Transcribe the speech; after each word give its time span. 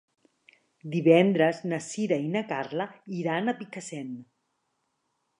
Divendres 0.93 1.59
na 1.73 1.77
Sira 1.87 2.17
i 2.29 2.31
na 2.35 2.41
Carla 2.51 2.87
iran 3.19 3.53
a 3.53 3.55
Picassent. 3.59 4.17